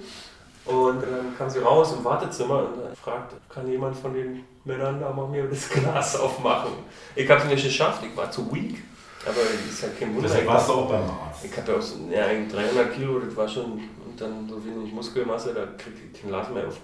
und 0.65 1.01
dann 1.01 1.35
kam 1.35 1.49
sie 1.49 1.57
raus 1.59 1.93
im 1.97 2.05
Wartezimmer 2.05 2.59
und 2.59 2.95
fragt, 2.95 3.33
kann 3.49 3.67
jemand 3.67 3.95
von 3.97 4.13
den 4.13 4.43
Männern 4.65 4.99
da 4.99 5.11
mal 5.11 5.27
mir 5.27 5.45
das 5.47 5.67
Glas 5.69 6.15
aufmachen? 6.19 6.73
Ich 7.15 7.27
habe 7.27 7.41
es 7.41 7.47
nicht 7.47 7.63
geschafft, 7.63 8.03
ich 8.07 8.15
war 8.15 8.29
zu 8.29 8.53
weak. 8.53 8.83
Aber 9.25 9.33
das 9.35 9.73
ist 9.73 9.81
ja 9.81 9.87
kein 9.99 10.09
Wunder. 10.09 10.27
Deshalb 10.27 10.43
Ich 10.43 10.47
warst 10.49 10.69
du 10.69 10.73
auch 10.73 10.87
beim 10.89 11.01
Arzt. 11.01 11.43
Ich 11.43 11.57
habe 11.57 11.71
ja 11.71 11.77
auch 11.77 11.81
so, 11.81 11.95
ja, 12.11 12.25
eigentlich 12.27 12.53
300 12.53 12.93
Kilo, 12.93 13.19
das 13.19 13.35
war 13.35 13.47
schon, 13.47 13.81
und 14.21 14.31
dann 14.31 14.49
so 14.49 14.65
wenig 14.65 14.93
Muskelmasse, 14.93 15.53
da 15.53 15.65
krieg 15.77 15.93
ich 16.13 16.21
kein 16.21 16.29
Glas 16.29 16.49
mehr 16.49 16.67
auf. 16.67 16.77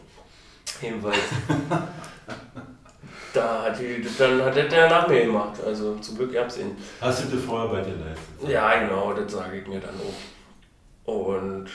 Jedenfalls. 0.82 1.18
da 3.34 3.64
hat 3.64 3.80
die, 3.80 4.06
dann 4.18 4.44
hat 4.44 4.56
der, 4.56 4.90
nach 4.90 5.08
mir 5.08 5.26
gemacht, 5.26 5.62
also 5.64 5.96
zum 5.98 6.18
Glück 6.18 6.34
gab's 6.34 6.58
ihn. 6.58 6.76
Hast 7.00 7.24
du 7.24 7.36
dir 7.36 7.42
vorher 7.42 7.70
bei 7.70 7.82
dir 7.82 7.96
leistet? 7.96 8.50
Ja, 8.50 8.80
genau, 8.80 9.14
das 9.14 9.32
sage 9.32 9.60
ich 9.60 9.68
mir 9.68 9.80
dann 9.80 9.96
auch. 9.96 11.14
Und 11.14 11.70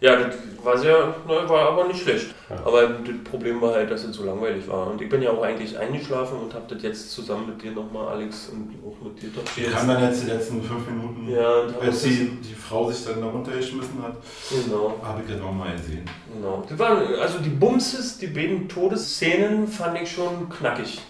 ja, 0.00 0.16
das 0.16 0.34
war 0.62 0.76
sehr, 0.78 1.14
ne, 1.26 1.48
war 1.48 1.68
aber 1.70 1.86
nicht 1.88 2.02
schlecht. 2.02 2.34
Ja. 2.50 2.56
Aber 2.64 2.82
das 2.88 3.14
Problem 3.30 3.60
war 3.60 3.74
halt, 3.74 3.90
dass 3.90 4.04
es 4.04 4.16
so 4.16 4.24
langweilig 4.24 4.66
war. 4.68 4.88
Und 4.88 5.00
ich 5.00 5.08
bin 5.08 5.22
ja 5.22 5.30
auch 5.30 5.42
eigentlich 5.42 5.78
eingeschlafen 5.78 6.38
und 6.38 6.52
habe 6.52 6.64
das 6.68 6.82
jetzt 6.82 7.10
zusammen 7.12 7.46
mit 7.48 7.62
dir 7.62 7.72
nochmal, 7.72 8.08
Alex, 8.08 8.48
und 8.50 8.74
auch 8.86 9.02
mit 9.04 9.22
dir 9.22 9.28
doch 9.34 9.42
Ich 9.56 9.70
kam 9.70 9.88
dann 9.88 10.02
jetzt 10.02 10.24
die 10.24 10.30
letzten 10.30 10.62
fünf 10.62 10.86
Minuten, 10.88 11.30
Ja, 11.30 11.60
und 11.62 11.80
als 11.80 12.02
die, 12.02 12.30
die 12.42 12.54
Frau 12.54 12.90
sich 12.90 13.04
dann 13.06 13.20
da 13.20 13.28
runtergeschmissen 13.28 14.02
hat, 14.02 14.16
Genau. 14.50 14.94
habe 15.02 15.22
ich 15.24 15.32
das 15.32 15.40
nochmal 15.40 15.72
gesehen. 15.76 16.04
Genau. 16.34 16.64
Das 16.68 16.78
waren, 16.78 17.14
also 17.20 17.38
die 17.38 17.50
Bumses, 17.50 18.18
die 18.18 18.26
beiden 18.28 18.68
Todesszenen 18.68 19.66
fand 19.66 20.00
ich 20.00 20.10
schon 20.12 20.48
knackig. 20.48 21.00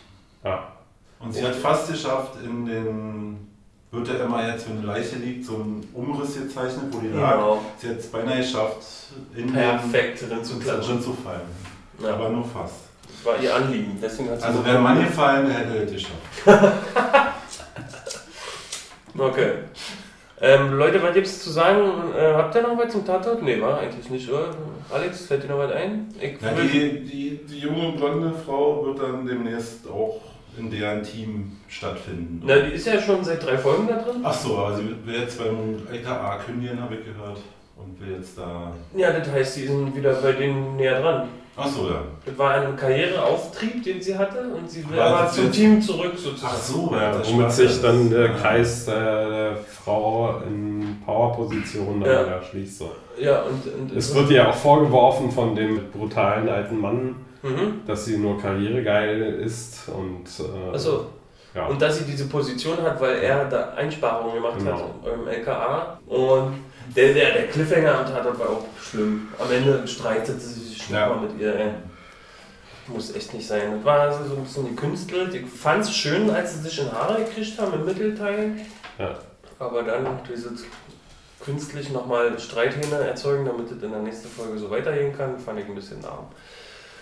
Ja. 0.45 0.69
Und 1.21 1.33
sie 1.33 1.43
hat 1.45 1.55
fast 1.55 1.91
geschafft, 1.91 2.35
in 2.45 2.67
den, 2.67 3.54
wird 3.95 4.09
ja 4.09 4.25
immer 4.25 4.47
jetzt, 4.47 4.69
wenn 4.69 4.79
eine 4.79 4.87
Leiche 4.87 5.17
liegt, 5.17 5.45
so 5.45 5.55
ein 5.57 5.89
Umriss 5.93 6.35
gezeichnet, 6.35 6.87
wo 6.91 6.99
die 7.01 7.09
lag. 7.09 7.33
Genau. 7.35 7.61
Sie 7.79 7.89
hat 7.89 7.99
es 7.99 8.07
beinahe 8.09 8.39
geschafft, 8.39 8.79
in 9.37 9.53
Perfekt 9.53 10.21
drin 10.23 10.31
den 10.31 10.45
zu 10.45 10.59
drin 10.59 11.01
zu 11.03 11.13
fallen. 11.13 11.41
Ja, 12.03 12.15
Aber 12.15 12.29
nur 12.31 12.45
fast. 12.45 12.75
das 13.09 13.25
war 13.25 13.41
ihr 13.43 13.55
Anliegen. 13.55 13.99
Deswegen 14.03 14.31
hat 14.31 14.41
sie 14.41 14.47
Also 14.47 14.59
so- 14.59 14.65
wäre 14.67 14.79
Mann 14.81 15.05
gefallen, 15.05 15.51
hätte 15.51 15.81
das 15.85 15.93
geschafft. 15.93 16.15
Okay. 19.17 19.53
Ähm, 20.41 20.73
Leute, 20.77 21.01
was 21.03 21.15
gibt's 21.15 21.43
zu 21.43 21.51
sagen? 21.51 22.13
Äh, 22.19 22.35
habt 22.35 22.55
ihr 22.57 22.63
noch 22.63 22.77
was 22.77 22.91
zum 22.93 23.07
Tatort? 23.07 23.43
Nee, 23.43 23.61
war 23.61 23.79
eigentlich 23.79 24.11
nicht, 24.11 24.29
oder? 24.29 24.49
Alex, 24.93 25.27
fällt 25.27 25.45
dir 25.45 25.49
noch 25.49 25.59
was 25.59 25.71
ein? 25.73 26.13
Ja, 26.21 26.51
die, 26.51 27.05
die, 27.05 27.41
die 27.49 27.59
junge 27.61 27.93
blonde 27.93 28.33
Frau 28.45 28.85
wird 28.85 28.99
dann 29.01 29.25
demnächst 29.25 29.87
auch 29.89 30.21
in 30.59 30.71
deren 30.71 31.03
Team 31.03 31.53
stattfinden. 31.69 32.43
Na, 32.45 32.57
die 32.59 32.73
ist 32.75 32.87
ja 32.87 33.01
schon 33.01 33.23
seit 33.25 33.45
drei 33.45 33.57
Folgen 33.59 33.87
da 33.89 33.97
drin. 34.03 34.21
Ach 34.23 34.35
so, 34.35 34.59
aber 34.59 34.77
sie 34.77 34.85
will 35.05 35.21
jetzt 35.21 35.39
beim 35.39 35.79
LKA 35.93 36.39
kündigen, 36.45 36.81
habe 36.81 36.95
ich 36.97 37.05
gehört. 37.05 37.39
Und 37.77 38.01
will 38.01 38.17
jetzt 38.17 38.39
da. 38.39 38.73
Ja, 38.97 39.11
das 39.13 39.29
heißt, 39.31 39.57
die 39.57 39.67
sind 39.67 39.95
wieder 39.97 40.13
bei 40.15 40.33
denen 40.33 40.77
näher 40.77 41.01
dran. 41.01 41.29
Ach 41.57 41.67
so, 41.69 41.89
ja. 41.89 42.03
Das 42.25 42.37
war 42.39 42.53
ein 42.55 42.77
Karriereauftrieb, 42.77 43.83
den 43.85 44.01
sie 44.01 44.17
hatte 44.17 44.41
und 44.57 44.69
sie 44.71 44.89
will 44.89 44.99
Aber 44.99 45.19
aber 45.21 45.29
sie 45.31 45.43
zum 45.43 45.53
Team 45.53 45.81
zurück 45.83 46.13
sozusagen. 46.17 46.53
Ach 46.57 46.63
so, 46.63 46.91
Ja, 46.93 47.13
das 47.13 47.29
womit 47.29 47.43
Spaß 47.43 47.57
sich 47.57 47.83
dann 47.83 48.11
der 48.11 48.27
Ja. 48.27 48.33
Kreis 48.33 48.87
der, 48.87 49.57
Frau 49.69 50.41
in 50.49 51.01
Powerposition 51.05 52.01
dann 52.01 52.11
Ja. 52.29 52.43
schließt. 52.43 52.79
So. 52.79 52.91
Ja, 53.21 53.43
und, 53.43 53.91
und 53.91 53.97
Es 53.97 54.15
wird 54.15 54.31
ihr 54.31 54.49
auch 54.49 54.55
vorgeworfen 54.55 55.31
von 55.31 55.55
dem 55.55 55.91
brutalen 55.93 56.49
alten 56.49 56.79
Mann, 56.81 57.17
Mhm. 57.45 57.83
dass 57.87 58.07
sie 58.07 58.17
nur 58.17 58.41
karrieregeil 58.41 59.21
ist 59.41 59.89
und 59.89 60.25
äh, 60.41 60.75
Achso, 60.75 61.07
ja. 61.55 61.67
Und 61.67 61.81
dass 61.81 61.99
sie 61.99 62.05
diese 62.05 62.27
Position 62.27 62.81
hat, 62.83 62.99
weil 63.01 63.19
er 63.19 63.45
da 63.45 63.71
Einsparungen 63.75 64.35
gemacht 64.35 64.59
Genau. 64.59 64.73
hat 64.79 65.05
beim 65.05 65.29
LKA. 65.29 65.99
Und 66.07 66.55
der, 66.97 67.13
der, 67.15 67.33
der 67.33 67.47
Cliffhanger 67.49 67.99
am 68.01 68.07
Tatort 68.07 68.39
war 68.39 68.49
auch 68.49 68.65
schlimm. 68.83 69.29
Am 69.39 69.53
Ende 69.53 69.87
streitet 69.87 70.41
sie 70.41 70.55
sich 70.69 70.89
Ja. 70.91 71.07
nochmal 71.09 71.29
mit 71.29 71.41
ihr. 71.41 71.55
Ey. 71.55 71.71
Muss 72.89 73.15
echt 73.15 73.33
nicht 73.35 73.47
sein. 73.47 73.73
Das 73.77 73.85
war 73.85 74.01
also 74.01 74.25
so 74.25 74.37
ein 74.37 74.43
bisschen 74.45 74.75
gekünstelt. 74.75 75.35
Ich 75.35 75.47
fand 75.47 75.85
es 75.85 75.95
schön, 75.95 76.29
als 76.31 76.55
sie 76.55 76.61
sich 76.61 76.79
in 76.81 76.91
Haare 76.91 77.23
gekriegt 77.25 77.59
haben 77.59 77.73
im 77.75 77.85
Mittelteil. 77.85 78.53
Ja. 78.99 79.15
Aber 79.59 79.83
dann 79.85 80.07
dieses 80.29 80.65
künstlich 81.45 81.91
nochmal 81.91 82.39
Streithähne 82.39 82.97
erzeugen, 83.07 83.45
damit 83.45 83.71
es 83.71 83.83
in 83.83 83.91
der 83.91 84.01
nächsten 84.01 84.29
Folge 84.29 84.59
so 84.59 84.71
weitergehen 84.71 85.17
kann, 85.17 85.39
fand 85.39 85.61
ich 85.61 85.67
ein 85.67 85.75
bisschen 85.75 86.05
arm. 86.05 86.27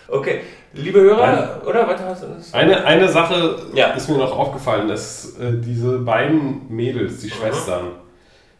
Okay, 0.07 0.41
liebe 0.73 0.99
Hörer, 0.99 1.61
oder 1.65 1.87
was 1.87 2.01
hast 2.01 2.23
du? 2.23 2.57
Eine, 2.57 2.83
eine 2.85 3.07
Sache 3.07 3.55
Ja. 3.73 3.91
ist 3.91 4.09
mir 4.09 4.17
noch 4.17 4.37
aufgefallen, 4.37 4.87
dass 4.87 5.37
äh, 5.39 5.53
diese 5.53 5.99
beiden 5.99 6.61
Mädels, 6.69 7.19
die 7.21 7.27
Mhm. 7.27 7.31
Schwestern, 7.31 7.85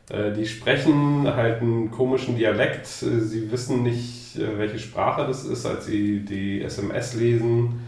äh, 0.10 0.32
die 0.32 0.46
sprechen 0.46 1.28
halt 1.36 1.62
einen 1.62 1.92
komischen 1.92 2.38
Dialekt. 2.38 2.86
Äh, 3.04 3.20
Sie 3.20 3.52
wissen 3.52 3.84
nicht, 3.84 4.38
äh, 4.38 4.58
welche 4.58 4.80
Sprache 4.80 5.26
das 5.28 5.44
ist, 5.44 5.66
als 5.66 5.86
sie 5.86 6.20
die 6.22 6.62
SMS 6.64 7.14
lesen, 7.16 7.82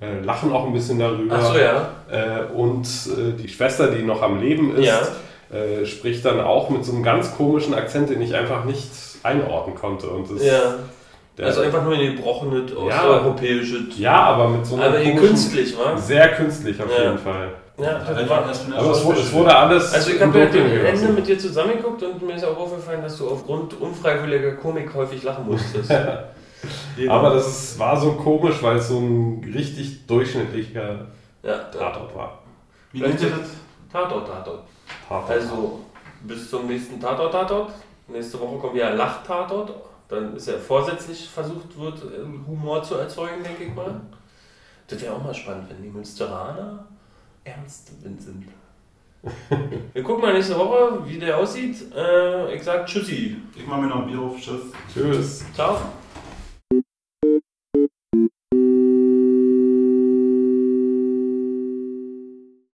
äh, 0.00 0.20
lachen 0.24 0.52
auch 0.52 0.66
ein 0.66 0.72
bisschen 0.72 0.98
darüber. 0.98 1.36
Ach 1.38 1.52
so, 1.52 1.58
ja. 1.58 1.88
Und 2.54 2.86
die 3.38 3.48
Schwester, 3.48 3.90
die 3.90 4.02
noch 4.02 4.20
am 4.22 4.38
Leben 4.40 4.76
ist, 4.76 4.84
Ja. 4.86 5.86
spricht 5.86 6.24
dann 6.26 6.40
auch 6.40 6.68
mit 6.68 6.84
so 6.84 6.92
einem 6.92 7.02
ganz 7.02 7.34
komischen 7.36 7.72
Akzent, 7.74 8.10
den 8.10 8.20
ich 8.20 8.34
einfach 8.34 8.64
nicht 8.66 8.90
einordnen 9.22 9.74
konnte. 9.76 10.08
Und 10.08 10.30
das, 10.30 10.44
Ja. 10.44 10.74
Der, 11.38 11.46
Also 11.46 11.62
einfach 11.62 11.82
nur 11.84 11.94
ein 11.94 12.14
gebrochenes, 12.16 12.70
Ja. 12.72 12.76
osteuropäisches. 12.76 13.98
ja, 13.98 14.20
aber 14.22 14.48
mit 14.48 14.66
so 14.66 14.76
einem 14.76 14.84
aber 14.94 15.20
künstlich, 15.20 15.76
wa? 15.78 15.96
Sehr 15.96 16.28
künstlich 16.34 16.80
auf 16.82 16.90
Ja. 16.96 17.04
jeden 17.04 17.18
Fall. 17.18 17.48
Ja, 17.78 17.98
das 17.98 18.08
Also 18.08 18.28
war, 18.30 18.46
erst 18.46 18.68
mit 18.68 18.76
der 18.76 18.82
Aber 18.84 18.92
es 18.92 19.04
wurde, 19.04 19.20
es 19.20 19.32
wurde 19.32 19.56
alles. 19.56 19.94
also 19.94 20.10
ich 20.10 20.20
habe 20.20 20.38
ja 20.38 20.46
den 20.46 20.66
Ende 20.66 20.76
gelassen. 20.78 21.14
mit 21.14 21.26
dir 21.26 21.38
zusammengeguckt 21.38 22.02
und 22.02 22.22
mir 22.22 22.34
ist 22.34 22.44
auch 22.44 22.56
aufgefallen, 22.58 23.02
dass 23.02 23.16
du 23.16 23.28
aufgrund 23.30 23.80
unfreiwilliger 23.80 24.52
Komik 24.52 24.92
häufig 24.94 25.22
lachen 25.22 25.46
musstest. 25.46 25.90
Genau. 26.96 27.14
Aber 27.14 27.30
das 27.30 27.48
ist, 27.48 27.78
war 27.80 27.98
so 28.00 28.12
komisch, 28.12 28.62
weil 28.62 28.76
es 28.76 28.86
so 28.86 28.98
ein 29.00 29.42
richtig 29.52 30.06
durchschnittlicher 30.06 31.06
ja, 31.42 31.58
Tatort 31.76 32.14
war. 32.14 32.38
Wie 32.92 33.00
nennt 33.00 33.20
ihr 33.20 33.30
das? 33.30 33.48
Tatort, 33.92 34.28
Tatort. 34.28 34.60
Tatort. 35.08 35.30
Also 35.30 35.80
bis 36.22 36.48
zum 36.48 36.68
nächsten 36.68 37.00
Tatort, 37.00 37.32
Tatort. 37.32 37.72
Nächste 38.06 38.38
Woche 38.38 38.58
kommt 38.58 38.74
wieder 38.74 38.90
Lach-Tatort. 38.94 39.72
Dann 40.12 40.36
ist 40.36 40.46
ja 40.46 40.58
vorsätzlich 40.58 41.26
versucht 41.26 41.78
wird, 41.78 42.02
ähm, 42.14 42.44
Humor 42.46 42.82
zu 42.82 42.96
erzeugen, 42.96 43.42
denke 43.42 43.64
ich 43.64 43.74
mal. 43.74 43.98
Das 44.86 45.00
wäre 45.00 45.14
auch 45.14 45.24
mal 45.24 45.32
spannend, 45.32 45.70
wenn 45.70 45.82
die 45.82 45.88
Münsteraner 45.88 46.84
ernst 47.44 47.92
sind. 48.02 48.46
Wir 49.94 50.02
gucken 50.02 50.20
mal 50.20 50.34
nächste 50.34 50.58
Woche, 50.58 51.06
wie 51.06 51.18
der 51.18 51.38
aussieht. 51.38 51.94
Äh, 51.96 52.54
ich 52.54 52.62
sag 52.62 52.86
Tschüssi. 52.86 53.38
Ich 53.56 53.66
mache 53.66 53.80
mir 53.80 53.86
noch 53.86 54.02
ein 54.02 54.06
Bier 54.06 54.20
auf, 54.20 54.36
tschüss. 54.38 54.60
Tschüss. 54.92 55.44
Ciao. 55.54 55.80